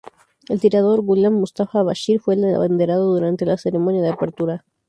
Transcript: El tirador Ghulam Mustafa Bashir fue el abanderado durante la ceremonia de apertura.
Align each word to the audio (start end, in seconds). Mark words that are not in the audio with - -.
El 0.49 0.59
tirador 0.59 1.03
Ghulam 1.03 1.35
Mustafa 1.35 1.83
Bashir 1.83 2.19
fue 2.19 2.33
el 2.33 2.55
abanderado 2.55 3.13
durante 3.13 3.45
la 3.45 3.55
ceremonia 3.59 4.01
de 4.01 4.09
apertura. 4.09 4.65